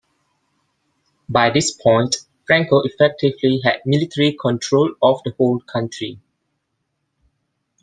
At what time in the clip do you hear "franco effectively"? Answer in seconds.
2.47-3.61